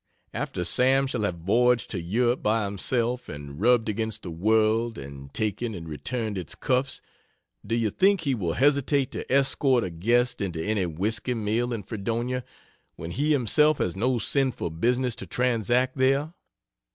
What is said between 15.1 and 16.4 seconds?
to transact there?